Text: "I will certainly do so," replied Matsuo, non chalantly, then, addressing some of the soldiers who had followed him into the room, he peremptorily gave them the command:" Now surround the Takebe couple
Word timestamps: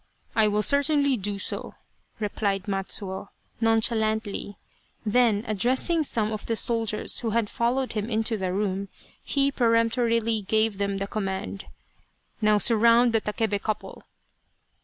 "I 0.35 0.47
will 0.47 0.63
certainly 0.63 1.15
do 1.15 1.37
so," 1.37 1.75
replied 2.19 2.63
Matsuo, 2.63 3.27
non 3.61 3.81
chalantly, 3.81 4.55
then, 5.05 5.43
addressing 5.45 6.01
some 6.01 6.31
of 6.31 6.47
the 6.47 6.55
soldiers 6.55 7.19
who 7.19 7.29
had 7.37 7.51
followed 7.51 7.93
him 7.93 8.09
into 8.09 8.35
the 8.35 8.51
room, 8.51 8.89
he 9.23 9.51
peremptorily 9.51 10.41
gave 10.41 10.79
them 10.79 10.97
the 10.97 11.05
command:" 11.05 11.65
Now 12.41 12.57
surround 12.57 13.13
the 13.13 13.21
Takebe 13.21 13.61
couple 13.61 14.01